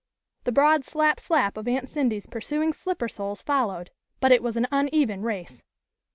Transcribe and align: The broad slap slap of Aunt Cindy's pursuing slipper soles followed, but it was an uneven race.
The 0.45 0.51
broad 0.51 0.83
slap 0.83 1.19
slap 1.19 1.57
of 1.57 1.67
Aunt 1.67 1.87
Cindy's 1.87 2.25
pursuing 2.25 2.73
slipper 2.73 3.07
soles 3.07 3.43
followed, 3.43 3.91
but 4.19 4.31
it 4.31 4.41
was 4.41 4.57
an 4.57 4.65
uneven 4.71 5.21
race. 5.21 5.61